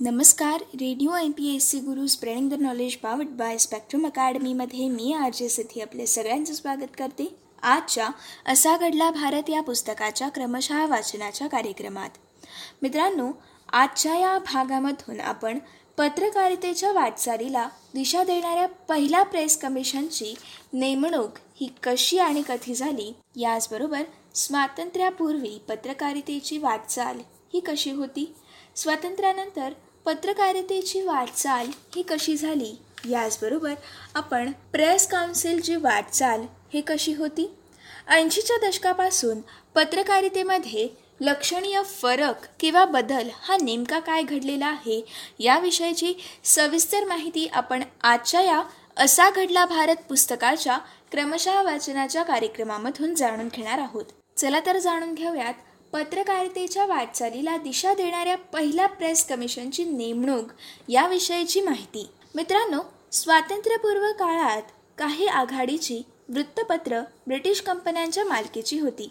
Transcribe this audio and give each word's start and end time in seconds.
नमस्कार. 0.00 0.62
Radio 0.80 1.14
M 1.16 1.30
P 1.32 1.54
S 1.54 1.68
C 1.70 1.78
Guru 1.80 2.06
spreading 2.06 2.50
the 2.50 2.54
knowledge 2.54 2.94
powered 2.96 3.26
by 3.36 3.56
spectrum 3.58 4.04
अकॅडमीमध्ये 4.06 4.88
मी 4.88 5.12
R 5.12 5.30
J 5.34 5.48
सिथी 5.48 5.80
आपले 5.80 6.06
सगळ्यांचं 6.06 6.54
स्वागत 6.54 6.96
करते. 6.98 7.26
आजच्या 7.62 8.08
असा 8.46 8.76
घडला 8.76 9.10
भारत 9.10 9.48
या 9.50 9.60
पुस्तकाच्या 9.60 10.28
क्रमशः 10.28 10.84
वाचनाच्या 10.86 11.46
कार्यक्रमात. 11.48 12.10
मित्रांनो 12.82 13.30
आजच्या 13.72 14.18
या 14.18 14.38
भागामधून 14.52 15.20
आपण 15.20 15.58
पत्रकारितेच्या 15.98 16.92
वाटचालीला 16.92 17.66
दिशा 17.94 18.24
देणाऱ्या 18.24 18.66
पहिल्या 18.88 19.22
प्रेस 19.22 19.56
कमिशनची 19.56 20.34
नेमणूक 20.72 21.38
ही 21.54 21.68
कशी 21.82 22.18
आणि 22.18 22.42
कधी 22.48 22.74
झाली 22.74 23.12
याचबरोबर 23.36 24.02
स्वातंत्र्यापूर्वी 24.34 25.58
पत्रकारितेची 25.68 26.58
वाटचाल 26.58 27.20
ही 27.54 27.60
कशी 27.60 27.90
होती 27.90 28.32
स्वातंत्र्यानंतर 28.76 29.72
पत्रकारितेची 30.06 31.00
वाटचाल 31.02 31.66
ही 31.94 32.02
कशी 32.02 32.36
झाली? 32.36 32.74
याचबरोबर 33.10 33.72
आपण 34.14 34.50
प्रेस 34.72 35.06
काउन्सिलची 35.06 35.76
वाटचाल 35.76 36.44
हे 36.74 36.80
कशी 36.80 37.12
होती? 37.12 37.48
ऐंशीच्या 38.08 38.56
दशकापासून 38.68 39.40
पत्रकारितेमध्ये 39.74 40.88
लक्षणीय 41.20 41.82
फरक 41.82 42.46
किंवा 42.60 42.84
बदल 42.84 43.28
हा 43.40 43.56
नेमका 43.62 43.98
काय 43.98 44.22
घडलेला 44.22 44.66
आहे 44.66 45.00
याविषयीची 45.38 46.12
सविस्तर 46.44 47.04
माहिती 47.04 47.46
आपण 47.46 47.82
आजच्या 48.02 48.40
या 48.40 48.62
असा 48.96 49.30
घडला 49.30 49.64
भारत 49.66 49.96
पुस्तकाच्या 50.08 50.78
क्रमशः 51.12 51.62
वाचनाच्या 51.62 52.22
कार्यक्रमामधून 52.22 53.14
जाणून 53.14 53.48
घेणार 53.54 53.78
आहोत. 53.78 54.04
चला 54.36 54.60
तर 54.66 54.78
जाणून 54.78 55.14
घेऊयात 55.14 55.54
पत्रकारितेच्या 55.92 56.86
वाटचालीला 56.86 57.56
दिशा 57.56 57.94
देणाऱ्या 57.94 58.36
पहिल्या 58.36 58.86
प्रेस 58.86 59.24
कमिशनची 59.28 59.84
नेमणूक 59.84 60.52
याविषयीची 60.88 61.60
माहिती. 61.60 62.08
मित्रांनो 62.34 62.80
स्वातंत्र्यपूर्व 63.12 64.12
काळात 64.12 64.62
काही 64.98 65.26
आघाडीची 65.26 66.02
वृत्तपत्र 66.28 67.00
ब्रिटिश 67.26 67.60
कंपन्यांच्या 67.60 68.24
मालकीची 68.24 68.78
होती 68.78 69.10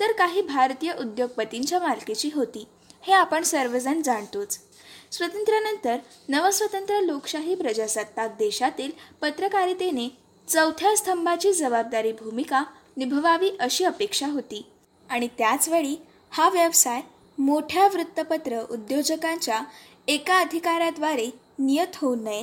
तर 0.00 0.12
काही 0.12 0.42
भारतीय 0.42 0.92
उद्योगपतींच्या 1.00 1.78
मालकीची 1.78 2.30
होती 2.34 2.66
हे 3.02 3.12
आपण 3.12 3.42
सर्वजण 3.42 4.02
जाणतोच. 4.02 4.58
स्वातंत्र्यानंतर 5.10 5.96
नवस्वतंत्र 6.28 7.00
लोकशाही 7.00 7.54
प्रजासत्ताक 7.54 8.36
देशातील 8.38 8.90
पत्रकारितेने 9.20 10.08
चौथ्या 10.48 10.96
स्तंभाची 10.96 11.52
जबाबदारी 11.52 12.12
भूमिका 12.12 12.62
निभवावी 12.96 13.50
अशी 13.60 13.84
अपेक्षा 13.84 14.26
होती. 14.26 14.66
आणि 15.10 15.28
त्याचवेळी 15.38 15.96
हा 16.30 16.48
व्यवसाय 16.48 17.00
मोठ्या 17.38 17.86
वृत्तपत्र 17.86 18.60
उद्योजकांच्या 18.70 19.60
एका 20.08 20.38
अधिकाराद्वारे 20.38 21.30
नियत 21.58 21.96
होऊ 21.96 22.14
नये. 22.14 22.42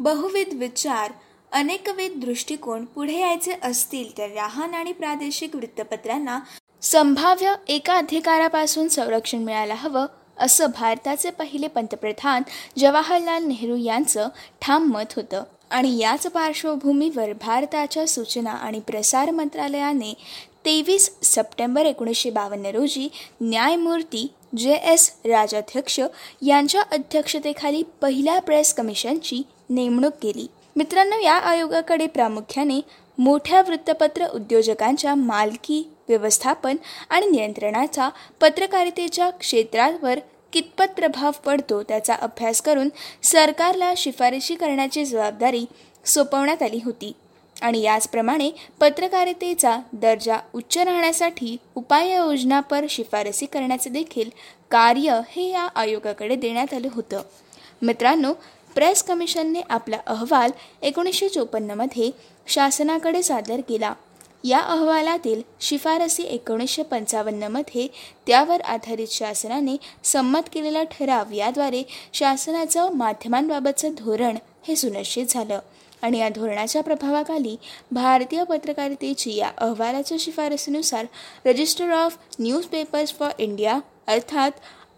बहुविध 0.00 0.54
विचार 0.54 1.12
अनेकविध 1.52 2.12
दृष्टिकोन 2.16 2.84
पुढे 2.84 3.18
यायचे 3.20 3.52
असतील 3.62 4.18
तर 4.18 4.28
लहान 4.28 4.74
आणि 4.74 4.92
प्रादेशिक 4.92 5.56
वृत्तपत्रांना 5.56 6.38
संभाव्य 6.82 7.54
एका 7.68 7.94
अधिकारापासून 7.94 8.88
संरक्षण 8.88 9.38
मिळायला 9.38 9.74
हवं 9.74 10.06
असं 10.38 10.66
भारताचे 10.66 11.30
पहिले 11.30 11.68
पंतप्रधान 11.68 12.42
जवाहरलाल 12.78 13.44
नेहरू 13.44 13.76
यांचं 13.76 14.28
ठाम 14.60 14.84
मत 14.84 15.12
होतं. 15.16 15.42
आणि 15.70 15.98
याच 15.98 16.26
पार्श्वभूमीवर 16.26 17.32
भारताच्या 17.32 18.06
सूचना 18.06 18.50
आणि 18.50 18.80
प्रसार 18.80 19.30
मंत्रालयाने 19.30 20.14
तेवीस 20.64 21.10
सप्टेंबर 21.22 21.86
एकोणीसशे 21.86 22.30
बावन्न 22.30 22.66
रोजी 22.66 23.08
न्यायमूर्ती 23.40 24.26
जे 24.56 24.74
एस 24.74 25.10
राजाध्यक्ष 25.24 26.00
यांच्या 26.42 26.82
अध्यक्षतेखाली 26.92 27.82
पहिल्या 28.00 28.38
प्रेस 28.40 28.74
कमिशनची 28.74 29.42
नेमणूक 29.70 30.12
केली. 30.22 30.46
मित्रांनो 30.76 31.18
या 31.20 31.34
आयोगाकडे 31.34 32.06
प्रामुख्याने 32.06 32.80
मोठ्या 33.18 33.62
वृत्तपत्र 33.62 34.26
उद्योजकांच्या 34.26 35.14
मालकी 35.14 35.82
व्यवस्थापन 36.08 36.76
आणि 37.10 37.26
नियंत्रणाचा 37.26 38.08
पत्रकारितेच्या 38.40 39.30
क्षेत्रावर 39.30 40.18
कितपत 40.52 40.94
प्रभाव 40.96 41.30
पडतो 41.46 41.82
त्याचा 41.82 42.14
अभ्यास 42.14 42.62
करून 42.62 42.88
सरकारला 43.22 43.92
शिफारशी 43.96 44.54
करण्याची 44.54 45.04
जबाबदारी 45.04 45.64
सोपवण्यात 46.04 46.62
आली 46.62 46.80
होती. 46.84 47.12
आणि 47.62 47.80
याचप्रमाणे 47.80 48.50
पत्रकारितेचा 48.80 49.78
दर्जा 49.92 50.38
उच्च 50.52 50.78
राहण्यासाठी 50.78 51.56
उपाययोजनापर 51.74 52.86
शिफारसी 52.90 53.46
करण्याचे 53.46 53.90
देखील 53.90 54.30
कार्य 54.70 55.20
हे 55.30 55.50
या 55.50 55.68
आयोगाकडे 55.74 56.36
देण्यात 56.36 56.74
आलं 56.74 56.88
होतं. 56.92 57.22
मित्रांनो 57.82 58.32
प्रेस 58.74 59.02
कमिशनने 59.02 59.60
आपला 59.70 59.96
अहवाल 60.06 60.50
एकोणीसशे 60.82 61.28
चोपन्नमध्ये 61.28 62.10
शासनाकडे 62.46 63.22
सादर 63.22 63.60
केला. 63.68 63.94
या 64.44 64.60
अहवालातील 64.60 65.42
शिफारसी 65.60 66.22
एकोणीसशे 66.22 66.82
पंचावन्नमध्ये 66.82 67.88
त्यावर 68.26 68.60
आधारित 68.60 69.06
शासनाने 69.10 69.76
संमत 70.04 70.48
केलेला 70.52 70.82
ठराव 70.82 71.32
याद्वारे 71.32 71.82
शासनाचं 72.12 72.92
माध्यमांबाबतचं 72.92 73.94
धोरण 73.98 74.36
हे 74.68 74.76
सुनिश्चित 74.76 75.26
झालं. 75.28 75.58
आणि 76.02 76.18
या 76.18 76.28
धोरणाच्या 76.28 76.82
प्रभावाखाली 76.82 77.56
भारतीय 77.92 78.44
पत्रकारितेची 78.44 79.34
या 79.34 79.50
अहवालाच्या 79.58 80.16
शिफारसीनुसार 80.20 81.06
register 81.46 81.90
of 81.90 82.16
newspapers 82.40 83.14
for 83.14 83.30
India 83.38 83.78
अर्थात 84.06 84.50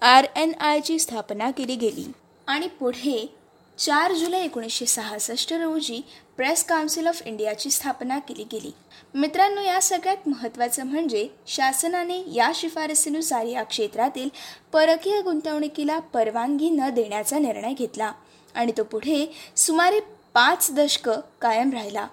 आर 0.03 0.27
एन 0.37 0.53
आयची 0.61 0.99
स्थापना 0.99 1.51
केली 1.51 1.77
गेली. 1.77 2.05
आणि 2.47 2.69
पुढे 2.69 3.35
चार 3.79 4.13
जुलै 4.13 4.41
एकोणीसशे 4.41 4.87
सहासष्ट 4.87 5.53
रोजी 5.53 6.01
प्रेस 6.37 6.65
काउन्सिल 6.65 7.07
ऑफ 7.07 7.23
इंडियाची 7.27 7.71
स्थापना 7.71 8.19
केली 8.19 8.45
गेली. 8.53 8.71
मित्रांनो 9.15 9.61
या 9.61 9.81
सगळ्यात 9.83 10.29
महत्त्वाचं 10.29 10.87
म्हणजे 10.87 11.27
शासनाने 11.47 12.23
या 12.35 12.51
शिफारसीनुसार 12.55 13.47
या 13.47 13.63
क्षेत्रातील 13.63 14.29
परकीय 14.73 15.21
गुंतवणुकीला 15.23 15.99
परवानगी 15.99 16.71
न 16.71 16.89
देण्याचा 16.91 17.39
निर्णय 17.39 17.73
घेतला 17.73 18.13
आणि 18.55 18.73
तो 18.77 18.83
पुढे 18.83 19.27
सुमारे 19.57 20.01
पाच 20.35 20.69
दशकं 20.73 21.21
कायम 21.41 21.73
राहिला. 21.73 22.07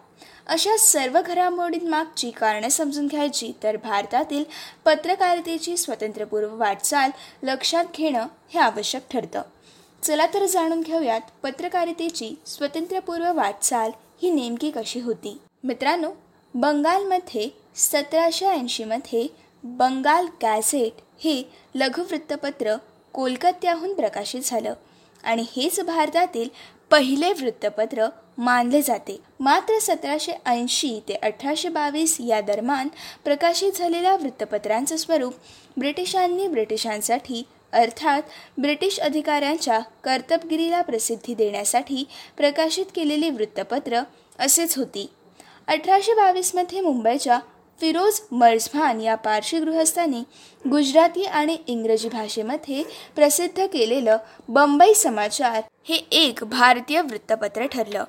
अशा 0.47 0.75
सर्व 0.77 1.19
घडामोडींमागची 1.21 2.29
कारणं 2.31 2.69
समजून 2.69 3.07
घ्यायची 3.07 3.51
तर 3.63 3.77
भारतातील 3.77 4.43
पत्रकारितेची 4.85 5.75
स्वतंत्रपूर्व 5.77 6.55
वाटचाल 6.57 7.11
लक्षात 7.43 7.85
घेणं 7.95 8.27
हे 8.49 8.59
आवश्यक 8.59 9.01
ठरतं. 9.11 9.41
चला 10.03 10.25
तर 10.33 10.45
जाणून 10.45 10.81
घेऊयात 10.81 11.21
पत्रकारितेची 11.43 12.33
स्वतंत्रपूर्व 12.45 13.31
वाटचाल 13.35 13.91
ही 14.21 14.31
नेमकी 14.31 14.71
कशी 14.71 14.99
होती. 14.99 15.37
मित्रांनो 15.63 16.11
बंगालमध्ये 16.53 17.49
सतराशे 17.75 18.45
ऐंशीमध्ये 18.45 19.27
बंगाल 19.63 20.25
गॅझेट 20.41 21.01
हे 21.23 21.41
लघुवृत्तपत्र 21.75 22.75
कोलकात्याहून 23.13 23.93
प्रकाशित 23.93 24.41
झालं 24.43 24.73
आणि 25.23 25.45
हेच 25.55 25.79
भारतातील 25.79 26.49
पहिले 26.91 27.31
वृत्तपत्र 27.31 28.07
मानले 28.37 28.81
जाते. 28.81 29.17
मात्र 29.39 29.77
सतराशे 29.79 30.31
ऐंशी 30.45 30.99
ते 31.07 31.13
अठराशे 31.13 31.69
बावीस 31.69 32.15
या 32.19 32.39
दरम्यान 32.41 32.87
प्रकाशित 33.23 33.71
झालेल्या 33.71 34.15
वृत्तपत्रांचं 34.15 34.97
स्वरूप 34.97 35.33
ब्रिटिशांनी 35.77 36.47
ब्रिटिशांसाठी 36.47 37.43
अर्थात 37.73 38.21
ब्रिटिश 38.57 38.99
अधिकाऱ्यांच्या 38.99 39.79
कर्तबगिरीला 40.03 40.81
प्रसिद्धी 40.81 41.33
देण्यासाठी 41.33 42.03
प्रकाशित 42.37 42.85
केलेली 42.95 43.29
वृत्तपत्र 43.29 44.01
असेच 44.39 44.77
होती. 44.77 45.09
अठराशे 45.67 46.13
बावीसमध्ये 46.13 46.81
मुंबईच्या 46.81 47.39
फिरोज 47.81 48.19
मर्झमान 48.31 49.01
या 49.01 49.15
पारशी 49.15 49.59
गृहस्थांनी 49.59 50.19
गुजराती 50.69 51.23
आणि 51.23 51.57
इंग्रजी 51.67 52.09
भाषेमध्ये 52.09 52.83
प्रसिद्ध 53.15 53.65
केलेलं 53.65 54.17
बंबई 54.47 54.93
समाचार 54.93 55.61
हे 55.83 55.95
एक 56.11 56.43
भारतीय 56.43 57.01
वृत्तपत्र 57.01 57.65
ठरलं. 57.65 58.03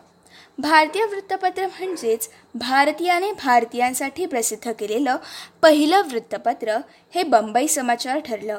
भारतीय 0.59 1.05
वृत्तपत्र 1.05 1.67
म्हणजेच 1.67 2.29
भारतीयाने 2.55 3.33
भारतीयांसाठी 3.33 4.27
प्रसिद्ध 4.27 4.73
केलेलं 4.73 5.17
पहिलं 5.63 6.03
वृत्तपत्र 6.03 6.77
हे 7.15 7.23
बंबई 7.23 7.67
समाचार 7.67 8.19
ठरलं. 8.19 8.59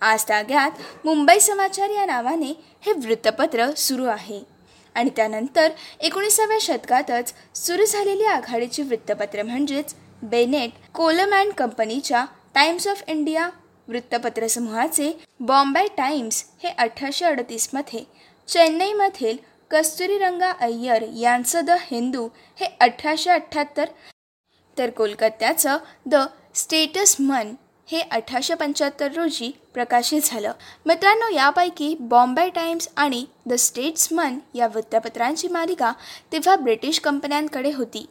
आज 0.00 0.24
ताग्यात 0.24 0.70
मुंबई 1.04 1.38
समाचार 1.40 1.90
या 1.90 2.06
नावाने 2.06 2.52
हे 2.80 2.92
वृत्तपत्र 2.92 3.70
सुरू 3.70 4.04
आहे. 4.04 4.40
आणि 4.94 5.10
त्यानंतर 5.16 5.70
एकोणीसाव्या 6.00 6.58
शतकातच 6.60 7.32
सुरू 7.54 7.84
झालेली 7.84 8.24
आघाडीची 8.24 8.82
वृत्तपत्र 8.82 9.42
म्हणजेच 9.42 9.94
बेनेट 10.22 10.70
कोलम 10.94 11.34
अँड 11.34 11.52
कंपनीच्या 11.52 12.24
टाइम्स 12.54 12.86
ऑफ 12.88 13.02
इंडिया 13.08 13.48
वृत्तपत्र 13.88 14.46
समूहाचे 14.46 15.12
बॉम्बे 15.40 15.86
टाइम्स 15.96 16.44
हे 16.62 16.68
अठराशे 16.68 17.24
अडतीसमध्ये 17.24 18.04
चेन्नईमधील 18.48 19.36
कस्तुरीरंगा 19.70 20.50
अय्यर 20.50 21.02
यांचं 21.02 21.64
द 21.64 21.70
हिंदू 21.70 22.28
हे 22.60 22.66
अठराशे 22.80 23.30
अठ्ठ्याहत्तर 23.30 23.84
तर 24.78 24.90
कोलकात्याचं 24.90 25.78
द 26.06 26.14
स्टेटस 26.54 27.16
मन 27.20 27.54
हे 27.86 28.00
अठराशे 28.00 28.54
पंच्याहत्तर 28.54 29.12
रोजी 29.12 29.50
प्रकाशित 29.74 30.20
झालं. 30.24 30.52
मित्रांनो 30.86 31.28
यापैकी 31.28 31.94
बॉम्बे 32.00 32.48
टाइम्स 32.48 32.88
आणि 32.96 33.24
द 33.46 33.54
स्टेट्समन 33.54 34.38
या 34.54 34.66
वृत्तपत्रांची 34.66 35.48
मालिका 35.48 35.92
तेव्हा 36.32 36.56
ब्रिटिश 36.56 37.00
कंपन्यांकडे 37.00 37.72
होती. 37.72 38.06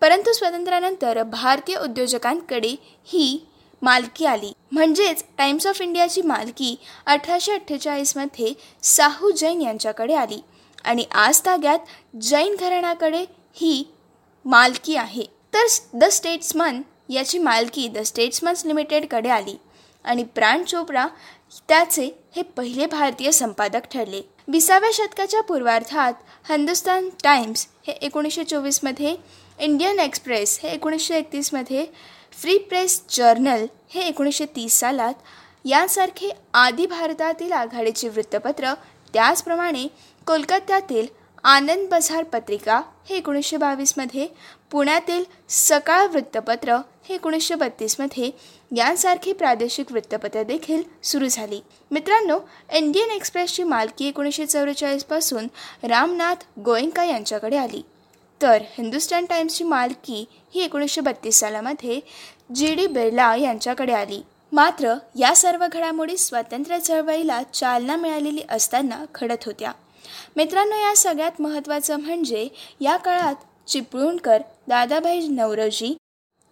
परंतु 0.00 0.32
स्वातंत्र्यानंतर 0.32 1.22
भारतीय 1.22 1.76
उद्योजकांकडे 1.76 2.74
ही 3.04 3.46
मालकी 3.82 4.24
आली. 4.24 4.52
म्हणजेच 4.72 5.24
टाइम्स 5.38 5.66
ऑफ 5.66 5.80
इंडियाची 5.82 6.22
मालकी 6.22 6.76
अठराशे 7.06 7.52
अठ्ठेचाळीसमध्ये 7.52 8.52
साहू 8.82 9.30
जैन 9.30 9.60
यांच्याकडे 9.62 10.14
आली 10.14 10.40
आणि 10.84 11.04
आज 11.12 11.40
ताग्यात 11.40 11.78
जैन 12.22 12.56
घराण्याकडे 12.60 13.24
ही 13.54 13.84
मालकी 14.44 14.96
आहे. 14.96 15.24
तर 15.54 15.66
द 15.94 16.04
स्टेट्समन 16.04 16.80
याची 17.08 17.38
मालकी 17.38 17.86
द 17.88 17.98
स्टेट्समन्स 17.98 18.64
लिमिटेडकडे 18.66 19.28
आली 19.28 19.56
आणि 20.04 20.24
प्राण 20.24 20.64
चोपडा 20.64 21.06
त्याचे 21.68 22.04
हे 22.36 22.42
पहिले 22.42 22.86
भारतीय 22.86 23.30
संपादक 23.32 23.86
ठरले. 23.92 24.20
विसाव्या 24.48 24.90
शतकाच्या 24.92 25.42
पूर्वार्धात 25.42 26.12
हिंदुस्तान 26.50 27.08
टाइम्स 27.22 27.66
हे 27.86 27.92
एकोणीसशे 27.92 28.44
चोवीसमध्ये 28.44 29.14
इंडियन 29.58 30.00
एक्सप्रेस 30.00 30.58
हे 30.62 30.68
एकोणीसशे 30.68 31.16
एकतीसमध्ये 31.18 31.84
फ्री 32.32 32.56
प्रेस 32.58 33.00
जर्नल 33.10 33.66
हे 33.88 34.06
एकोणीसशे 34.08 34.46
तीस 34.56 34.78
सालात 34.80 35.14
यांसारखे 35.64 36.30
आदी 36.54 36.86
भारतातील 36.86 37.52
आघाडीचे 37.52 38.08
वृत्तपत्र 38.08 38.72
त्याचप्रमाणे 39.14 39.86
कोलकात्यातील 40.26 41.06
आनंद 41.44 41.88
बझार 41.90 42.22
पत्रिका 42.22 42.80
हे 43.08 43.16
एकोणीसशे 43.16 43.56
बावीसमध्ये 43.56 44.26
पुण्यातील 44.70 45.24
सकाळ 45.48 46.06
वृत्तपत्र 46.06 46.76
हे 47.08 47.14
एकोणीसशे 47.14 47.54
बत्तीसमध्ये 47.54 48.30
यांसारखी 48.76 49.32
प्रादेशिक 49.32 49.92
वृत्तपत्र 49.92 50.42
देखील 50.42 50.82
सुरू 51.02 51.28
झाली. 51.28 51.60
मित्रांनो 51.90 52.38
इंडियन 52.72 53.10
एक्सप्रेसची 53.10 53.62
मालकी 53.62 54.08
एकोणीसशे 54.08 54.46
चौवेचाळीसपासून 54.46 55.46
रामनाथ 55.82 56.44
गोयंका 56.60 57.04
यांच्याकडे 57.04 57.56
आली. 57.56 57.82
तर 58.44 58.62
हिंदुस्तान 58.78 59.24
टाईम्सची 59.24 59.64
मालकी 59.64 60.24
ही 60.54 60.62
एकोणीसशे 60.62 61.00
बत्तीस 61.00 61.38
सालामध्ये 61.40 62.00
जी 62.54 62.74
डी 62.74 62.86
बिर्ला 62.86 63.34
यांच्याकडे 63.36 63.92
आली. 63.92 64.20
मात्र 64.52 64.94
या 65.18 65.34
सर्व 65.36 65.64
घडामोडी 65.72 66.16
स्वातंत्र्य 66.16 66.78
चळवळीला 66.78 67.42
चालना 67.42 67.96
मिळालेली 67.96 68.42
असताना 68.48 69.04
घडत 69.14 69.44
होत्या. 69.46 69.72
मित्रांनो 70.36 70.76
या 70.76 70.94
सगळ्यात 70.96 71.40
महत्त्वाचं 71.40 72.00
म्हणजे 72.00 72.48
या 72.80 72.96
काळात 72.96 73.68
चिपळूणकर 73.68 74.42
दादाभाई 74.68 75.28
नवरोजी 75.28 75.94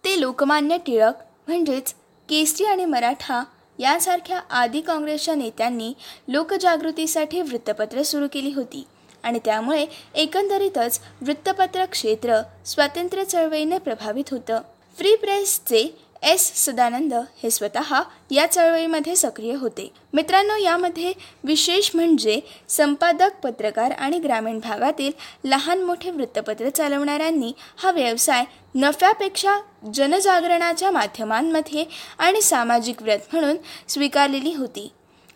ते 0.03 0.19
लोकमान्य 0.19 0.77
टिळक 0.77 1.21
म्हणजेच 1.47 1.93
केसरी 2.29 2.65
आणि 2.65 2.85
मराठा 2.85 3.43
यांसारख्या 3.79 4.39
आदी 4.51 4.81
काँग्रेसच्या 4.81 5.35
नेत्यांनी 5.35 5.93
लोकजागृतीसाठी 6.27 7.41
वृत्तपत्र 7.41 8.01
सुरू 8.01 8.27
केली 8.33 8.51
होती. 8.53 8.83
आणि 9.23 9.39
त्यामुळे 9.45 9.85
एकंदरीतच 10.15 10.99
वृत्तपत्र 11.21 11.85
क्षेत्र 11.85 12.41
स्वातंत्र्य 12.65 13.23
चळवळीने 13.23 13.77
प्रभावित 13.77 14.31
होतं. 14.31 14.61
फ्री 14.97 15.15
प्रेसचे 15.15 15.87
एस 16.23 16.65
सदानंद 16.65 17.13
हे 17.13 17.49
स्वतः 17.51 17.93
या 18.31 18.45
चळवळीमध्ये 18.51 19.15
सक्रिय 19.15 19.53
होते. 19.53 19.87
मित्रांनो 20.13 20.55
यामध्ये 20.55 21.13
विशेष 21.43 21.89
म्हणजे 21.93 22.39
संपादक 22.69 23.39
पत्रकार 23.43 23.91
आणि 23.91 24.19
ग्रामीण 24.19 24.59
भागातील 24.59 25.11
लहान 25.43 25.81
मोठे 25.81 26.11
वृत्तपत्र 26.11 26.69
चालवणाऱ्यांनी 26.69 27.51
हा 27.77 27.91
व्यवसाय 27.91 28.43
नफ्यापेक्षा 28.75 29.59
जनजागरणाच्या 29.93 30.91
माध्यमांमध्ये 30.91 31.85
आणि 32.17 32.41
सामाजिक 32.41 33.01
व्रत 33.01 33.33
म्हणून 33.33 33.57
स्वीकारलेली 33.87 34.53
होती. 34.53 34.91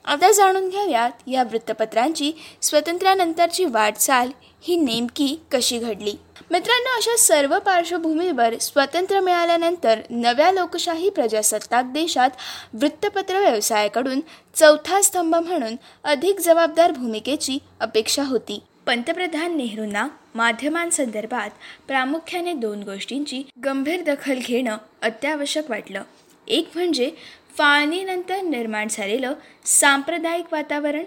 आता 0.08 0.32
जाणून 0.32 0.70
घ्याव्यात 0.70 1.12
या 1.28 1.44
वृत्तपत्रांची 1.44 2.32
स्वातंत्र्यानंतरची 2.62 3.66
वाटचाल 3.66 4.30
ही 4.62 4.76
नेमकी 4.76 5.40
कशी 5.52 5.78
घडली? 5.78 6.14
मित्रांनो 6.52 6.96
अशा 6.96 7.16
सर्व 7.18 7.60
पार्श्वभूमीवर 7.60 8.58
स्वातंत्र्य 8.58 9.20
मिळाल्यानंतर 9.20 10.00
नव्या 10.10 10.52
लोकशाही 10.52 11.10
प्रजासत्ताक 11.10 11.86
देशात 11.86 12.30
वृत्तपत्र 12.74 13.40
व्यवसायाकडून 13.40 14.20
चौथा 14.56 15.02
स्तंभ 15.02 15.36
म्हणून 15.36 15.76
अधिक 16.04 16.40
जबाबदार 16.40 16.92
भूमिकेची 16.92 17.58
अपेक्षा 17.80 18.24
होती. 18.24 18.60
पंतप्रधान 18.86 19.58
नेहरूंना 19.58 20.08
माध्यमांसंदर्भात 20.36 21.50
प्रामुख्याने 21.88 22.54
दोन 22.54 22.84
गोष्टींची 22.84 23.44
गंभीर 23.66 24.04
दखल 24.04 24.40
घेणं 24.42 24.78
अत्यावश्यक 25.02 25.70
वाटलं. 25.70 26.04
एक 26.48 26.70
म्हणजे 26.76 27.12
फाळणीनंतर 27.58 28.42
निर्माण 28.42 28.88
झालेलं 28.90 29.34
सांप्रदायिक 29.66 30.54
वातावरण. 30.54 31.04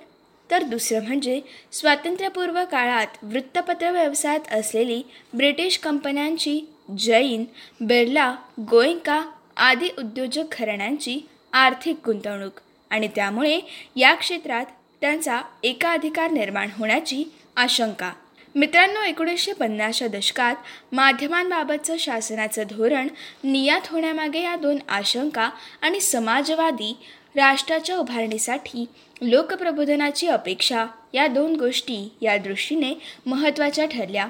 तर 0.51 0.63
दुसरं 0.63 1.03
म्हणजे 1.03 1.41
स्वातंत्र्यपूर्व 1.73 2.65
काळात 2.71 3.07
वृत्तपत्र 3.23 3.91
व्यवसायात 3.91 4.53
असलेली 4.53 5.03
ब्रिटिश 5.33 5.79
कंपन्यांची 5.79 6.61
जैन 6.99 7.45
बिर्ला 7.81 8.37
गोयंका 8.61 9.23
आदी 9.57 9.89
उद्योजक 9.99 10.45
घराण्यांची 10.53 11.21
आर्थिक 11.53 11.97
गुंतवणूक 12.07 12.61
आणि 12.91 13.09
त्यामुळे 13.09 13.61
या 13.97 14.15
क्षेत्रात 14.15 14.67
त्यांचा 15.01 15.41
एकाधिकार 15.63 16.31
निर्माण 16.31 16.69
होण्याची 16.79 17.25
आशंका. 17.57 18.13
मित्रांनो 18.55 19.03
एकोणीसशे 19.03 19.53
पन्नासच्या 19.53 20.09
दशकात 20.09 20.55
माध्यमांबाबतचं 20.93 21.97
शासनाचं 21.99 22.63
धोरण 22.71 23.09
नियात 23.45 23.81
होण्यामागे 23.91 24.41
या 24.41 24.57
दोन 24.57 24.79
आशंका 24.89 25.51
आणि 25.83 26.01
समाजवादी 26.01 26.93
राष्ट्राच्या 27.37 27.97
उभारणीसाठी 27.97 28.85
लोकप्रबोधनाची 29.23 30.27
अपेक्षा 30.27 30.87
या 31.13 31.27
दोन 31.27 31.55
गोष्टी 31.57 32.09
या 32.23 32.37
दृष्टीने 32.37 32.93
महत्त्वाच्या 33.27 33.85
ठरल्या. 33.87 34.27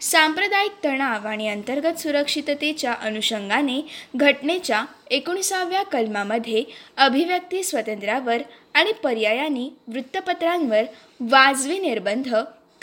सांप्रदायिक 0.00 0.72
तणाव 0.84 1.26
आणि 1.26 1.48
अंतर्गत 1.48 1.98
सुरक्षिततेच्या 1.98 2.92
अनुषंगाने 2.92 3.80
घटनेच्या 4.16 4.84
एकोणीसाव्या 5.10 5.82
कलमामध्ये 5.82 6.64
अभिव्यक्ती 6.96 7.62
स्वातंत्र्यावर 7.62 8.42
आणि 8.74 8.92
पर्यायाने 8.92 9.68
वृत्तपत्रांवर 9.88 10.82
वाजवी 11.20 11.78
निर्बंध 11.78 12.34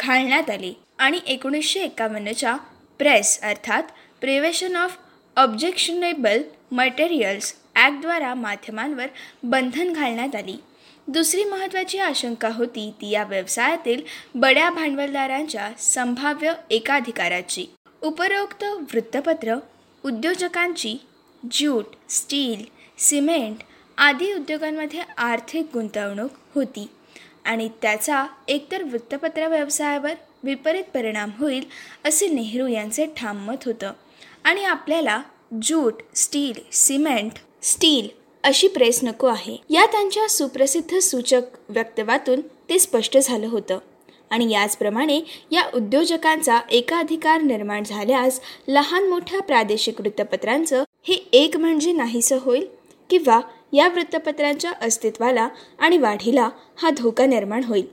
घालण्यात 0.01 0.49
आले. 0.49 0.73
आणि 0.99 1.19
एकोणीसशे 1.27 1.79
एकावन्नच्या 1.79 2.55
प्रेस 2.97 3.39
अर्थात 3.41 3.83
प्रिव्हेशन 4.21 4.75
ऑफ 4.75 4.97
ऑब्जेक्शनेबल 5.37 6.41
मटेरियल्स 6.71 7.53
ॲक्टद्वारा 7.75 8.33
माध्यमांवर 8.33 9.07
बंधन 9.43 9.93
घालण्यात 9.93 10.35
आली. 10.35 10.55
दुसरी 11.07 11.43
महत्त्वाची 11.43 11.97
आशंका 11.97 12.49
होती 12.53 12.93
ती 13.01 13.09
या 13.09 13.23
व्यवसायातील 13.23 14.01
बड्या 14.35 14.69
भांडवलदारांच्या 14.69 15.69
संभाव्य 15.79 16.53
एकाधिकाराची. 16.69 17.65
उपरोक्त 18.01 18.63
वृत्तपत्र 18.63 19.55
उद्योजकांची 20.05 20.97
ज्यूट 21.51 21.95
स्टील 22.09 22.63
सिमेंट 22.97 23.57
आदी 23.97 24.33
उद्योगांमध्ये 24.33 24.99
आर्थिक 25.17 25.65
गुंतवणूक 25.73 26.31
होती. 26.55 26.87
आणि 27.45 27.69
त्याचा 27.81 28.25
एकतर 28.47 28.83
वृत्तपत्र 28.83 29.47
व्यवसायावर 29.47 30.13
विपरीत 30.43 30.83
परिणाम 30.93 31.29
होईल 31.39 31.65
असे 32.05 32.27
नेहरू 32.27 32.67
यांचे 32.67 33.05
ठाम 33.05 33.47
मत 33.47 33.65
होतं. 33.65 33.91
आणि 34.43 34.63
आपल्याला 34.63 35.21
जूट 35.63 35.93
स्टील 36.15 36.53
सिमेंट 36.71 37.31
स्टील 37.61 38.07
अशी 38.43 38.67
प्रेस 38.67 38.99
नको 39.03 39.27
आहे. 39.27 39.57
या 39.69 39.85
त्यांच्या 39.85 40.29
सुप्रसिद्ध 40.29 40.99
सूचक 40.99 41.41
वक्तव्यातून 41.69 42.41
ते 42.41 42.79
स्पष्ट 42.79 43.17
झालं 43.17 43.47
होतं. 43.47 43.79
आणि 44.29 44.51
याचप्रमाणे 44.51 45.21
या 45.51 45.63
उद्योजकांचा 45.73 46.59
एकाधिकार 46.71 47.41
निर्माण 47.41 47.83
झाल्यास 47.83 48.39
लहान 48.67 49.07
मोठ्या 49.07 49.41
प्रादेशिक 49.41 50.01
वृत्तपत्रांचं 50.01 50.83
हे 51.03 51.13
एक 51.33 51.57
म्हणजे 51.57 51.91
नाहीसं 51.91 52.37
होईल? 52.41 52.67
किंवा 53.09 53.41
या 53.71 53.87
वृत्तपत्रांच्या 53.87 54.71
अस्तित्वाला 54.81 55.49
आणि 55.79 55.97
वाढीला 55.97 56.49
हा 56.81 56.89
धोका 56.89 57.25
निर्माण 57.25 57.63
होईल. 57.63 57.85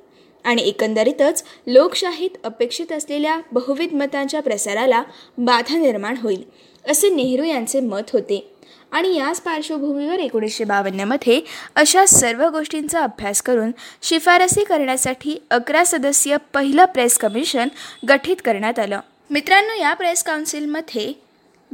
आणि 0.45 0.63
एकंदरीतच 0.63 1.45
लोकशाहीत 1.67 2.31
अपेक्षित 2.45 2.93
असलेल्या 2.93 3.41
बहुविध 3.53 3.93
मतांच्या 3.93 4.43
प्रसाराला 4.43 5.03
बाधा 5.39 5.79
निर्माण 5.79 6.17
होईल 6.17 6.45
असे 6.89 7.09
नेहरू 7.09 7.43
यांचे 7.43 7.81
मत 7.81 8.11
होते. 8.13 8.55
आणि 8.93 9.17
याच 9.17 9.41
पार्श्वभूमीवर 9.41 10.19
एकोणीसशे 10.19 10.65
बावन्नमध्ये 10.65 11.41
अशा 11.75 12.07
सर्व 12.07 12.49
गोष्टींचा 12.49 13.03
अभ्यास 13.03 13.43
करून 13.43 13.71
शिफारसी 14.03 14.65
करण्यासाठी 14.65 15.43
अकरा 15.51 15.85
सदस्यीय 15.85 16.37
पहिलं 16.55 16.85
प्रेस 16.85 17.19
कमिशन 17.19 17.69
गठीत 18.09 18.37
करण्यात 18.45 18.79
आलं. 18.79 19.01
मित्रांनो 19.31 19.75
या 19.81 19.95
प्रेस 19.95 20.23
काउन्सिलमध्ये 20.23 21.13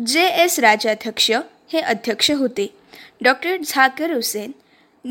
जे 0.06 0.26
एस 0.26 0.58
राजाध्यक्ष 0.58 1.30
हे 1.73 1.80
अध्यक्ष 1.80 2.30
होते. 2.30 2.66
डॉक्टर 3.20 3.56
झाकर 3.66 4.10
हुसेन 4.10 4.52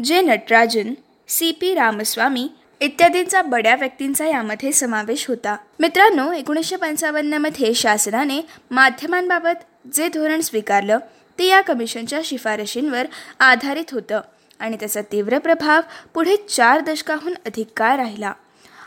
जे 0.03 0.21
नटराजन 0.21 0.93
सी 1.27 1.51
पी 1.51 1.73
रामस्वामी 1.73 2.47
इत्यादींचा 2.81 3.41
बड्या 3.41 3.75
व्यक्तींचा 3.75 4.25
यामध्ये 4.25 4.71
समावेश 4.71 5.27
होता. 5.27 5.55
मित्रांनो 5.79 6.31
एकोणीसशे 6.33 6.75
पंचावन्नमध्ये 6.75 7.73
शासनाने 7.73 8.41
माध्यमांबाबत 8.71 9.87
जे 9.93 10.09
धोरण 10.09 10.41
स्वीकारलं 10.41 10.97
ते 11.39 11.47
या 11.47 11.61
कमिशनच्या 11.61 12.21
शिफारशींवर 12.25 13.05
आधारित 13.39 13.91
होतं 13.91 14.21
आणि 14.59 14.77
त्याचा 14.79 15.01
तीव्र 15.01 15.37
प्रभाव 15.37 15.81
पुढे 16.13 16.35
चार 16.49 16.79
दशकाहून 16.79 17.33
अधिक 17.45 17.67
काळ 17.77 17.95
राहिला. 17.95 18.33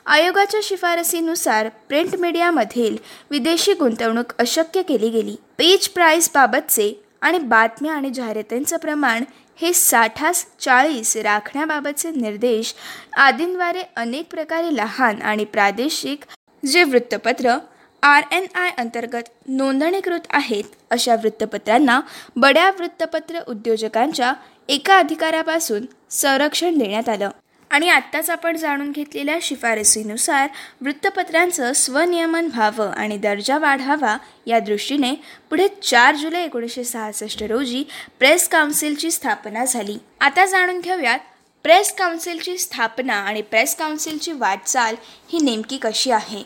आयोगाच्या 0.07 0.61
शिफारसीनुसार 0.63 1.69
प्रिंट 1.89 2.17
मीडियामधील 2.17 2.97
विदेशी 3.31 3.73
गुंतवणूक 3.73 4.33
अशक्य 4.39 4.83
केली 4.83 5.09
गेली. 5.09 5.37
पेज 5.59 5.89
प्राईसबाबतचे 5.89 7.06
आणि 7.23 7.39
बातम्या 7.39 7.93
आणि 7.93 8.11
जाहिरातींचं 8.11 8.77
प्रमाण 8.77 9.25
हे 9.57 9.73
साठास 9.73 10.45
चाळीस 10.61 11.17
राखण्याबाबतचे 11.17 12.11
निर्देश 12.11 12.75
आदींद्वारे 13.17 13.83
अनेक 13.97 14.27
प्रकारे 14.31 14.75
लहान 14.77 15.23
आणि 15.23 15.45
प्रादेशिक 15.45 16.25
जे 16.67 16.85
वृत्तपत्र 16.85 17.57
आर 18.03 18.23
एन 18.33 18.47
आय 18.55 18.71
अंतर्गत 18.79 19.29
नोंदणीकृत 19.49 20.27
आहेत 20.31 20.65
अशा 20.91 21.15
वृत्तपत्रांना 21.15 22.01
बड्या 22.37 22.71
वृत्तपत्र 22.71 23.41
उद्योजकांच्या 23.47 24.33
एका 24.69 24.99
अधिकारापासून 24.99 25.85
संरक्षण 26.11 26.79
देण्यात 26.79 27.09
आलं. 27.09 27.31
आणि 27.71 27.89
आत्ताच 27.89 28.31
आपण 28.31 28.57
जाणून 28.57 28.91
घेतलेल्या 28.93 29.39
शिफारसीनुसार 29.43 30.49
वृत्तपत्रांचं 30.81 31.73
स्वनियमन 31.73 32.47
व्हावं 32.47 32.93
आणि 32.93 33.17
दर्जा 33.17 33.59
वाढावा 33.59 34.17
या 34.47 34.59
दृष्टीने 34.59 35.15
पुढे 35.51 35.69
चार 35.83 36.15
जुलै 36.15 36.45
एकोणीसशे 36.45 36.85
सहासष्ट 36.85 37.43
रोजी 37.43 37.85
प्रेस 38.19 38.49
काउन्सिलची 38.49 39.11
स्थापना 39.11 39.65
झाली. 39.65 39.99
आता 40.21 40.47
जाणून 40.47 40.81
घेऊयात 40.81 41.19
प्रेस 41.63 41.93
काउन्सिलची 41.93 42.59
स्थापना 42.59 43.15
आणि 43.15 43.43
प्रेस 43.43 43.77
काउन्सिलची 43.77 44.33
वाटचाल 44.33 44.95
ही 45.33 45.41
नेमकी 45.41 45.79
कशी 45.83 46.11
आहे? 46.11 46.43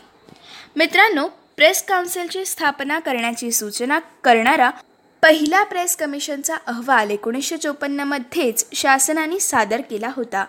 मित्रांनो 0.75 1.27
प्रेस 1.55 1.83
काउन्सिलची 1.83 2.45
स्थापना 2.45 2.99
करण्याची 2.99 3.51
सूचना 3.51 3.99
करणारा 4.23 4.69
पहिला 5.23 5.63
प्रेस 5.63 5.95
कमिशनचा 5.95 6.55
अहवाल 6.67 7.09
एकोणीसशे 7.11 7.57
चोपन्नमध्येच 7.57 8.65
शासनाने 8.73 9.39
सादर 9.39 9.81
केला 9.81 10.09
होता. 10.15 10.45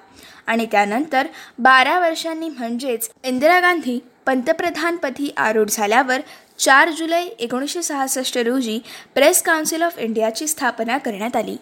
आणि 0.47 0.67
त्यानंतर 0.67 1.27
बारा 1.59 1.99
वर्षांनी 1.99 2.49
म्हणजेच 2.49 3.11
इंदिरा 3.25 3.61
गांधी 3.61 3.99
पंतप्रधानपदी 4.27 5.33
आरूढ 5.37 5.69
झाल्यावर 5.71 6.21
चार 6.59 6.91
जुलै 6.91 7.25
एकोणीसशे 7.39 7.83
सहासष्ट 7.83 8.39
रोजी 8.39 8.81
प्रेस 9.15 9.43
काउन्सिल 9.43 9.83
ऑफ 9.83 9.99
इंडियाची 9.99 10.47
स्थापना 10.47 10.99
करण्यात 10.99 11.37
आली. 11.37 11.57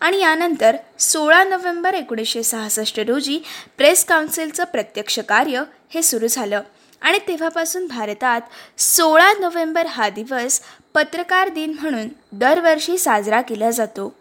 आणि 0.00 0.20
यानंतर 0.20 0.76
सोळा 0.98 1.44
नोव्हेंबर 1.44 1.94
एकोणीसशे 1.94 2.42
सहासष्ट 2.42 3.00
रोजी 3.00 3.38
प्रेस 3.76 4.04
काउन्सिलचं 4.04 4.64
प्रत्यक्ष 4.64 5.18
कार्य 5.18 5.62
हे 5.94 6.02
सुरू 6.02 6.26
झालं. 6.26 6.62
आणि 7.02 7.18
तेव्हापासून 7.28 7.86
भारतात 7.86 8.40
सोळा 8.78 9.32
नोव्हेंबर 9.40 9.86
हा 9.86 10.08
दिवस 10.08 10.60
पत्रकार 10.94 11.48
दिन 11.48 11.76
म्हणून 11.80 12.08
दरवर्षी 12.32 12.98
साजरा 12.98 13.40
केला 13.40 13.70
जातो. 13.70 14.16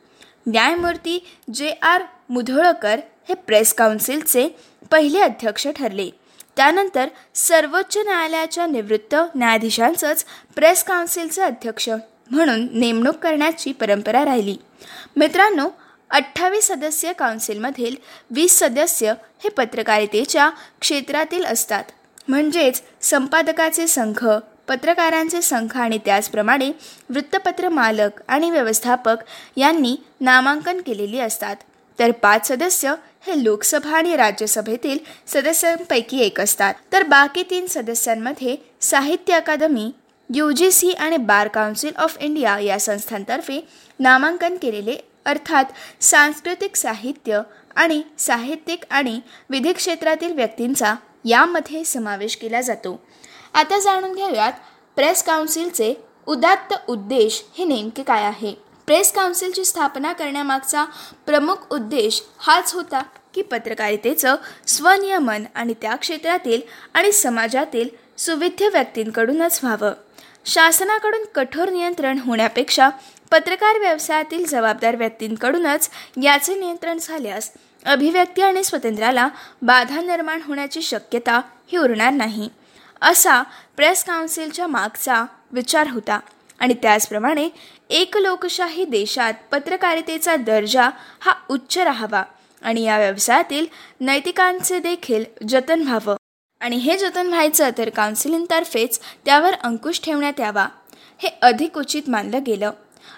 न्यायमूर्ती 0.47 1.25
जे 1.53 1.69
आर 1.81 2.01
मुधोळकर 2.29 2.99
हे 3.29 3.33
प्रेस 3.33 3.73
काउन्सिलचे 3.73 4.47
पहिले 4.91 5.19
अध्यक्ष 5.19 5.67
ठरले. 5.67 6.09
त्यानंतर 6.55 7.07
सर्वोच्च 7.35 7.97
न्यायालयाच्या 7.97 8.65
निवृत्त 8.67 9.15
न्यायाधीशांचंच 9.35 10.25
प्रेस 10.55 10.83
काउन्सिलचे 10.83 11.41
अध्यक्ष 11.41 11.89
म्हणून 12.31 12.67
नेमणूक 12.71 13.15
करण्याची 13.15 13.71
परंपरा 13.71 14.25
राहिली. 14.25 14.57
मित्रांनो 15.15 15.69
अठ्ठावीस 16.09 16.67
सदस्य 16.67 17.13
काउन्सिलमधील 17.13 17.95
वीस 18.31 18.59
सदस्य 18.59 19.13
हे 19.43 19.49
पत्रकारितेच्या 19.49 20.49
क्षेत्रातील 20.81 21.45
असतात. 21.45 21.83
म्हणजेच 22.27 22.81
संपादकाचे 23.01 23.87
संघ 23.87 24.27
पत्रकारांचे 24.69 25.41
संघ 25.41 25.77
आणि 25.77 25.97
त्याचप्रमाणे 26.05 26.71
वृत्तपत्र 27.09 27.69
मालक 27.69 28.21
आणि 28.27 28.49
व्यवस्थापक 28.51 29.23
यांनी 29.57 29.95
नामांकन 30.21 30.81
केलेली 30.81 31.19
असतात. 31.19 31.55
तर 31.99 32.11
पाच 32.11 32.47
सदस्य 32.47 32.93
हे 33.27 33.43
लोकसभा 33.43 33.97
आणि 33.97 34.15
राज्यसभेतील 34.15 34.97
सदस्यांपैकी 35.27 36.19
एक 36.21 36.39
असतात. 36.41 36.73
तर 36.93 37.03
बाकी 37.03 37.43
तीन 37.49 37.65
सदस्यांमध्ये 37.67 38.55
साहित्य 38.81 39.33
अकादमी 39.33 39.91
यू 40.29 40.51
जी 40.51 40.71
सी 40.71 40.91
आणि 40.91 41.17
बार 41.17 41.47
काउन्सिल 41.47 41.95
ऑफ 41.97 42.17
इंडिया 42.19 42.57
या 42.59 42.79
संस्थांतर्फे 42.79 43.59
नामांकन 43.99 44.57
केलेले 44.61 44.95
अर्थात 45.25 45.65
सांस्कृतिक 46.03 46.75
साहित्य 46.75 47.41
आणि 47.75 48.01
साहित्यिक 48.19 48.83
आणि 48.89 49.19
विधी 49.49 49.73
क्षेत्रातील 49.73 50.33
व्यक्तींचा 50.33 50.95
यामध्ये 51.25 51.83
समावेश 51.83 52.35
केला 52.35 52.61
जातो. 52.61 52.99
आता 53.53 53.79
जाणून 53.79 54.13
घेऊयात 54.15 54.53
प्रेस 54.95 55.23
काउन्सिलचे 55.23 55.93
उदात्त 56.27 56.73
उद्देश 56.87 57.43
हे 57.57 57.65
नेमके 57.65 58.03
काय 58.03 58.23
आहे? 58.23 58.53
प्रेस 58.85 59.11
काउन्सिलची 59.11 59.65
स्थापना 59.65 60.13
करण्यामागचा 60.13 60.83
प्रमुख 61.25 61.71
उद्देश 61.71 62.21
हाच 62.37 62.73
होता 62.73 63.01
की 63.35 63.41
पत्रकारितेचं 63.41 64.35
स्वनियमन 64.67 65.43
आणि 65.55 65.73
त्या 65.81 65.95
क्षेत्रातील 65.95 66.61
आणि 66.93 67.11
समाजातील 67.11 67.89
सुविध्य 68.17 68.69
व्यक्तींकडूनच 68.69 69.59
व्हावं. 69.63 69.93
शासनाकडून 70.45 71.23
कठोर 71.35 71.69
नियंत्रण 71.69 72.19
होण्यापेक्षा 72.19 72.89
पत्रकार 73.31 73.79
व्यवसायातील 73.79 74.45
जबाबदार 74.45 74.95
व्यक्तींकडूनच 74.95 75.89
याचे 76.23 76.55
नियंत्रण 76.55 76.97
झाल्यास 77.01 77.51
अभिव्यक्ती 77.85 78.41
आणि 78.41 78.63
स्वातंत्र्याला 78.63 79.27
बाधा 79.61 80.01
निर्माण 80.01 80.41
होण्याची 80.41 80.81
शक्यता 80.81 81.41
ही 81.71 81.77
उरणार 81.77 82.11
नाही. 82.11 82.49
असा 83.01 83.43
प्रेस 83.75 84.03
काउन्सिलच्या 84.03 84.67
मागचा 84.67 85.25
विचार 85.51 85.87
होता. 85.87 86.19
आणि 86.59 86.73
त्याचप्रमाणे 86.73 87.49
एक 87.89 88.17
लोकशाही 88.17 88.85
देशात 88.85 89.33
पत्रकारितेचा 89.51 90.35
दर्जा 90.35 90.89
हा 91.19 91.33
उच्च 91.49 91.77
राहावा. 91.77 92.23
आणि 92.61 92.81
या 92.81 92.97
व्यवसायातील 92.97 93.65
नैतिकांचे 93.99 94.79
देखील 94.79 95.23
जतन 95.47 95.81
व्हावं. 95.81 96.15
आणि 96.59 96.75
हे 96.75 96.97
जतन 96.97 97.27
व्हायचं 97.27 97.69
तर 97.77 97.89
काउन्सिलिंगतर्फेच 97.89 98.99
त्यावर 99.25 99.53
अंकुश 99.53 100.01
ठेवण्यात 100.03 100.39
यावा. 100.39 100.67
हे 101.17 101.29
अधिक 101.41 101.77
उचित 101.77 102.03
मानलं 102.07 102.39
गेलं. 102.47 102.71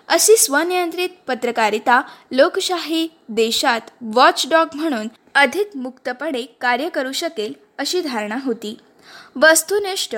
अशी 0.08 0.38
स्वनियंत्रित 0.38 1.10
पत्रकारिता 1.28 2.02
लोकशाही 2.32 3.08
देशात 3.30 3.82
वॉचडॉग 4.02 4.68
म्हणून 4.74 5.08
अधिक 5.36 5.78
मुक्तपणे 5.78 6.42
कार्य 6.42 6.90
करू 6.90 7.12
शकेल 7.12 7.54
अशी 7.78 8.02
धारणा 8.02 8.38
होती. 8.44 8.78
वस्तुनिष्ठ 9.36 10.16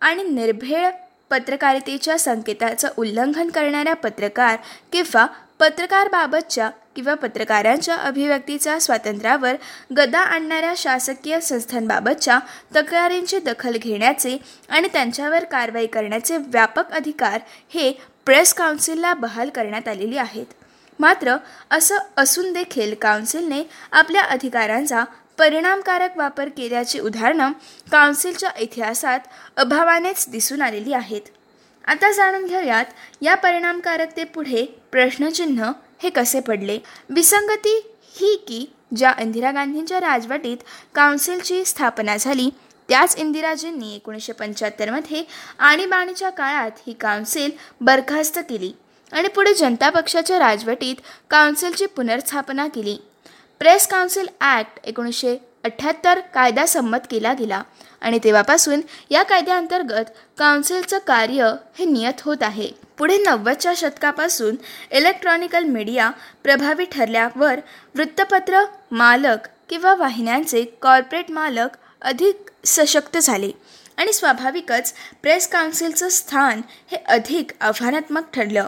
आणि 0.00 0.22
निर्भेळ 0.22 0.90
पत्रकारितेच्या 1.30 2.18
संकेताचं 2.18 2.88
उल्लंघन 2.96 3.50
करणाऱ्या 3.50 3.94
पत्रकार 3.94 4.56
किंवा 4.92 5.26
पत्रकारबाबतच्या 5.58 6.70
किंवा 6.96 7.14
पत्रकारांच्या 7.14 7.94
अभिव्यक्तीच्या 7.94 8.80
स्वातंत्र्यावर 8.80 9.54
गदा 9.96 10.18
आणणाऱ्या 10.18 10.74
शासकीय 10.76 11.40
संस्थांबाबतच्या 11.40 12.38
तक्रारींची 12.76 13.38
दखल 13.38 13.76
घेण्याचे 13.76 14.38
आणि 14.68 14.88
त्यांच्यावर 14.92 15.44
कारवाई 15.44 15.86
करण्याचे 15.86 16.36
व्यापक 16.36 16.92
अधिकार 16.92 17.40
हे 17.74 17.92
प्रेस 18.24 18.54
काउन्सिलला 18.54 19.14
बहाल 19.14 19.48
करण्यात 19.48 19.88
आलेली 19.88 20.16
आहेत. 20.16 20.46
मात्र 20.98 21.36
असं 21.70 21.96
असून 22.16 22.52
देखील 22.52 22.94
काउन्सिलने 22.94 23.62
आपल्या 23.92 24.22
अधिकारांचा 24.22 25.04
परिणामकारक 25.38 26.16
वापर 26.16 26.48
केल्याची 26.48 26.98
उदाहरणं 26.98 27.52
काउन्सिलच्या 27.92 28.50
इतिहासात 28.58 29.20
अभावानेच 29.56 30.28
दिसून 30.28 30.62
आलेली 30.62 30.92
आहेत. 30.92 31.20
आता 31.84 32.12
जाणून 32.12 32.46
घेऊयात 32.46 32.84
या 33.22 33.34
परिणामकारकतेपुढे 33.34 34.64
प्रश्नचिन्ह 34.92 35.70
हे 36.02 36.10
कसे 36.10 36.40
पडले? 36.40 36.78
विसंगती 37.10 37.76
ही 38.20 38.34
की 38.48 38.64
ज्या 38.96 39.12
इंदिरा 39.20 39.50
गांधींच्या 39.50 40.00
राजवटीत 40.00 40.56
काउन्सिलची 40.94 41.64
स्थापना 41.64 42.16
झाली 42.16 42.48
त्याच 42.88 43.16
इंदिराजींनी 43.16 43.94
एकोणीसशे 43.94 44.32
पंच्याहत्तरमध्ये 44.32 45.22
आणीबाणीच्या 45.58 46.30
काळात 46.30 46.70
ही 46.86 46.92
काउन्सिल 46.92 47.50
बरखास्त 47.80 48.38
केली 48.38 48.72
आणि 49.12 49.28
पुढे 49.28 49.54
जनता 49.54 49.90
पक्षाच्या 49.90 50.38
राजवटीत 50.38 50.96
काउन्सिलची 51.30 51.86
पुनर्स्थापना 51.86 52.66
केली. 52.66 52.96
प्रेस 53.60 53.86
काउन्सिल 53.86 54.26
ॲक्ट 54.40 54.78
एकोणीसशे 54.84 55.36
अठ्ठ्याहत्तर 55.64 56.20
कायदा 56.34 56.64
संमत 56.66 57.06
केला 57.10 57.32
गेला 57.32 57.62
आणि 58.00 58.18
तेव्हापासून 58.24 58.80
या 59.10 59.22
कायद्याअंतर्गत 59.22 60.10
काउन्सिलचं 60.38 60.98
कार्य 60.98 61.52
हे 61.78 61.84
नियत 61.84 62.20
होत 62.22 62.42
आहे. 62.42 62.70
पुढे 62.98 63.16
नव्वदच्या 63.18 63.72
शतकापासून 63.76 64.56
इलेक्ट्रॉनिकल 64.90 65.64
मीडिया 65.64 66.10
प्रभावी 66.42 66.84
ठरल्यावर 66.84 67.60
वृत्तपत्र 67.94 68.64
मालक 68.90 69.48
किंवा 69.68 69.94
वाहिन्यांचे 69.94 70.64
कॉर्पोरेट 70.82 71.30
मालक 71.30 71.76
अधिक 72.02 72.50
सशक्त 72.64 73.18
झाले 73.18 73.50
आणि 73.96 74.12
स्वाभाविकच 74.12 74.92
प्रेस 75.22 75.48
काउन्सिलचं 75.48 76.08
स्थान 76.08 76.60
हे 76.90 76.96
अधिक 77.08 77.50
आव्हानात्मक 77.60 78.32
ठरलं. 78.34 78.66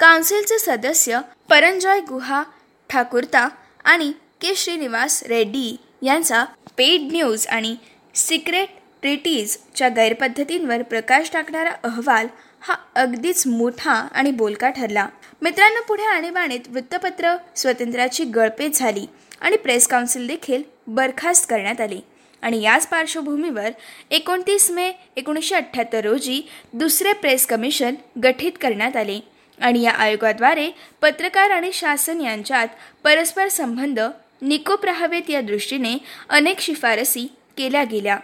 काउन्सिलचे 0.00 0.58
सदस्य 0.58 1.20
परंजॉय 1.48 2.00
गुहा 2.00 2.42
ठाकुरता 2.90 3.48
आणि 3.84 4.12
के. 4.40 4.54
श्रीनिवास 4.56 5.22
रेड्डी 5.22 5.76
यांचा 6.02 6.44
पेड 6.76 7.00
न्यूज 7.12 7.46
आणि 7.46 7.76
सिक्रेट 8.14 8.68
ट्रिटीजच्या 9.02 9.88
गैरपद्धतींवर 9.88 10.82
प्रकाश 10.82 11.30
टाकणारा 11.32 11.70
अहवाल 11.84 12.26
हा 12.60 12.74
अगदीच 12.94 13.46
मोठा 13.46 13.92
आणि 13.92 14.30
बोलका 14.30 14.70
ठरला. 14.70 15.06
मित्रांनो 15.42 15.80
पुढे 15.88 16.02
आणीबाणीत 16.02 16.60
वृत्तपत्र 16.68 17.36
स्वातंत्र्याची 17.56 18.24
गळपेच 18.24 18.78
झाली 18.78 19.06
आणि 19.40 19.56
प्रेस 19.56 19.86
काउन्सिल 19.88 20.26
देखील 20.26 20.62
बरखास्त 20.86 21.50
करण्यात 21.50 21.80
आली. 21.80 22.00
आणि 22.42 22.62
याच 22.62 22.86
पार्श्वभूमीवर 22.86 23.70
एकोणतीस 24.10 24.70
मे 24.70 24.92
एकोणीसशे 25.16 25.54
अठ्ठ्याहत्तर 25.54 26.04
रोजी 26.04 26.42
दुसरे 26.72 27.12
प्रेस 27.12 27.46
कमिशन 27.46 27.94
गठीत 28.24 28.52
करण्यात 28.60 28.96
आले. 28.96 29.20
आणि 29.60 29.82
या 29.82 29.92
आयोगाद्वारे 29.92 30.70
पत्रकार 31.02 31.50
आणि 31.50 31.70
शासन 31.72 32.20
यांच्यात 32.20 32.68
परस्पर 33.04 33.48
संबंध 33.48 34.00
निकोप 34.42 34.84
राहावेत 34.84 35.30
या 35.30 35.40
दृष्टीने 35.40 35.96
अनेक 36.28 36.60
शिफारसी 36.60 37.26
केल्या 37.56 37.84
गेल्या. 37.84 38.18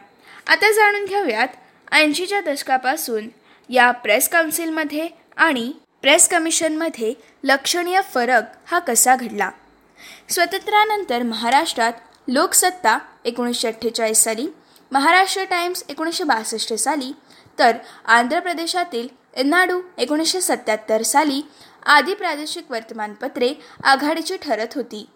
आता 0.46 0.72
जाणून 0.72 1.04
घेऊयात 1.04 1.48
ऐंशीच्या 1.92 2.40
दशकापासून 2.40 3.28
या 3.68 3.90
प्रेस 3.90 4.28
काउन्सिलमध्ये 4.28 5.08
आणि 5.36 5.72
प्रेस 6.02 6.28
कमिशनमध्ये 6.28 7.12
लक्षणीय 7.44 8.00
फरक 8.14 8.42
हा 8.66 8.78
कसा 8.78 9.16
घडला? 9.16 9.50
स्वातंत्र्यानंतर 10.28 11.22
महाराष्ट्रात 11.22 11.92
लोकसत्ता 12.28 12.98
एकोणीसशे 13.24 13.68
अठ्ठेचाळीस 13.68 14.22
साली 14.24 14.46
महाराष्ट्र 14.92 15.44
टाइम्स 15.44 15.84
एकोणीसशे 15.88 16.24
बासष्ट 16.24 16.72
साली 16.74 17.12
तर 17.58 17.76
आंध्र 18.04 18.40
प्रदेशातील 18.40 19.08
नाडू 19.44 19.80
एकोणीसशे 19.98 20.40
सत्याहत्तर 20.40 21.02
साली 21.02 21.42
आदी 21.86 22.14
प्रादेशिक 22.14 22.70
वर्तमानपत्रे 22.70 23.52
आघाडीची 23.84 24.36
ठरत 24.36 24.66
होती. 24.74 25.08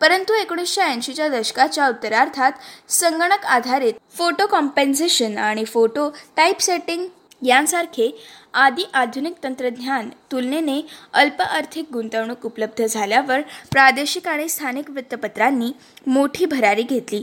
परंतु 0.00 0.34
एकोणीसशे 0.34 0.80
ऐंशीच्या 0.80 1.28
दशकाच्या 1.28 1.88
उत्तरार्धात 1.88 2.52
संगणक 2.88 3.44
आधारित 3.44 3.94
फोटो 4.18 4.46
कॉम्पेन्सेशन 4.46 5.38
आणि 5.38 5.64
फोटो 5.64 6.10
टाईप 6.36 6.60
सेटिंग 6.60 7.06
यांसारखे 7.46 8.10
आदी 8.54 8.84
आधुनिक 8.94 9.34
तंत्रज्ञान 9.44 10.08
तुलनेने 10.32 10.80
अल्प 11.12 11.42
आर्थिक 11.42 11.86
गुंतवणूक 11.92 12.46
उपलब्ध 12.46 12.84
झाल्यावर 12.86 13.40
प्रादेशिक 13.72 14.28
आणि 14.28 14.48
स्थानिक 14.48 14.90
वृत्तपत्रांनी 14.90 15.72
मोठी 16.06 16.46
भरारी 16.46 16.82
घेतली. 16.82 17.22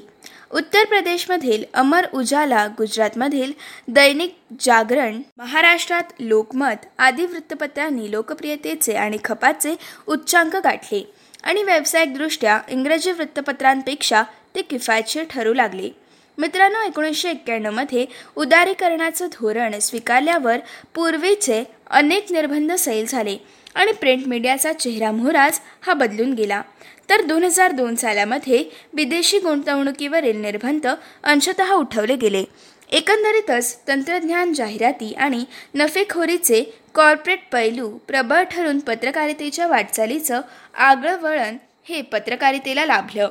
उत्तर 0.52 0.86
प्रदेशमधील 0.86 1.64
अमर 1.74 2.06
उजाला 2.14 2.66
गुजरातमधील 2.68 3.52
दैनिक 3.88 4.36
जागरण 4.62 5.22
महाराष्ट्रात 5.38 6.14
लोकमत 6.20 6.86
आदी 6.98 7.26
वृत्तपत्रांनी 7.26 8.12
लोकप्रियतेचे 8.12 8.94
आणि 8.94 9.18
खपाचे 9.24 9.76
उच्चांक 10.08 10.56
गाठले 10.56 11.04
आणि 11.44 11.64
व्यावसायिकदृष्ट्या 11.64 12.60
इंग्रजी 12.70 13.12
वृत्तपत्रांपेक्षा 13.12 14.24
ते 14.56 14.62
किफायतशीर 14.62 15.24
ठरू 15.30 15.54
लागले. 15.54 15.90
मित्रांनो 16.38 16.82
एकोणीसशे 16.82 17.30
एक्क्याण्णवमध्ये 17.30 18.06
उदारीकरणाचं 18.36 19.28
धोरण 19.28 19.80
स्वीकारल्यावर 19.80 20.58
पूर्वीचे 20.96 21.64
अनेक 21.88 22.32
निर्बंध 22.32 22.72
सैल 22.72 23.06
झाले 23.10 23.38
आणि 23.76 23.92
प्रिंट 23.92 24.28
मीडियाचा 24.28 24.74
चेहरा 24.74 25.12
मोहराज 25.12 25.60
हा 25.82 25.94
बदलून 25.94 26.34
गेला. 26.34 26.62
तर 27.10 27.22
दोन 27.22 27.44
हजार 27.44 27.72
दोन 27.72 27.96
सालामध्ये 27.96 28.64
विदेशी 28.94 29.40
गुंतवणुकीवरील 29.40 30.42
निर्बंध 30.42 30.88
अंशतः 31.24 31.74
उठवले 31.74 32.16
गेले. 32.16 32.44
एकंदरीतच 32.90 33.78
तंत्रज्ञान 33.88 34.54
जाहिराती 34.54 35.14
आणि 35.14 35.44
नफेखोरीचे 35.76 36.64
कॉर्पोरेट 36.94 37.40
पैलू 37.52 37.90
प्रबळ 38.08 38.44
ठरून 38.44 38.80
पत्रकारितेच्या 38.80 39.68
वाटचालीचं 39.68 40.42
आगळं 40.78 41.18
वळण 41.22 41.58
हे 41.90 42.02
पत्रकारितेला 42.02 42.86
लाभलं. 42.86 43.30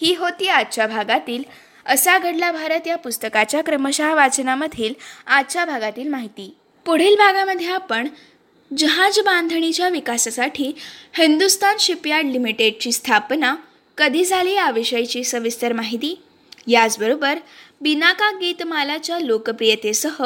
ही 0.00 0.14
होती 0.14 0.48
आजच्या 0.48 0.86
भागातील 0.86 1.42
असा 1.86 2.18
घडला 2.18 2.50
भारत 2.52 2.86
या 2.86 2.96
पुस्तकाच्या 2.96 3.62
क्रमशः 3.62 4.14
वाचनामधील 4.14 4.92
आजच्या 5.26 5.64
भागातील 5.64 6.08
माहिती. 6.08 6.54
पुढील 6.86 7.14
भागामध्ये 7.16 7.66
आपण 7.66 8.08
जहाज 8.70 9.18
बांधणीच्या 9.18 9.88
विकासासाठी 9.88 10.72
हिंदुस्तान 11.14 11.76
शिपयार्ड 11.80 12.26
लिमिटेडची 12.26 12.92
स्थापना 12.92 13.54
कधी 13.98 14.24
झाली 14.24 14.52
याविषयीची 14.52 15.24
सविस्तर 15.24 15.72
माहिती. 15.72 16.14
याचबरोबर 16.66 17.38
बिनाका 17.80 18.30
गीतमालाच्या 18.30 19.18
लोकप्रियतेसह 19.18 20.22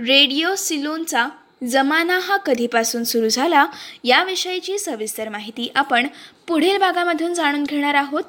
रेडिओ 0.00 0.54
सिलोनचा 0.54 1.28
जमाना 1.68 2.18
हा 2.18 2.36
कधीपासून 2.36 3.04
सुरू 3.04 3.28
झाला 3.28 3.66
याविषयीची 4.04 4.78
सविस्तर 4.78 5.28
माहिती 5.28 5.70
आपण 5.74 6.06
पुढील 6.48 6.78
भागामधून 6.78 7.34
जाणून 7.34 7.64
घेणार 7.64 7.94
आहोत. 7.94 8.22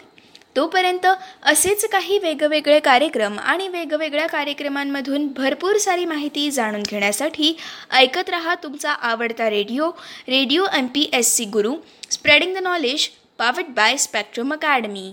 तोपर्यंत 0.56 1.08
असेच 1.44 1.86
काही 1.86 2.18
वेगवेगळे 2.18 2.80
कार्यक्रम 2.80 3.40
आणि 3.40 3.68
वेगवेगळ्या 3.68 4.28
कार्यक्रमांमधून 4.28 5.28
भरपूर 5.28 5.78
सारी 5.78 6.06
माहिती 6.06 6.50
जाणून 6.52 6.84
घेण्यासाठी 6.90 7.54
ऐकत 7.92 8.30
रहा 8.30 8.56
तुमचा 8.56 8.92
आवडता 8.92 9.50
radio 9.50 9.90
radio 10.28 10.66
M 10.78 10.88
P 10.88 11.10
S 11.14 11.36
C 11.36 11.46
Guru 11.46 11.76
spreading 12.12 12.56
the 12.56 12.58
knowledge 12.58 13.10
powered 13.38 13.70
by 13.70 13.98
Spectrum 13.98 14.54
Academy. 14.54 15.12